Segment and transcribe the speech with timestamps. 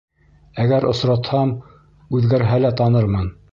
[0.63, 1.53] Әгәр осратһам,
[2.21, 3.33] үҙгәрһә лә танырмын!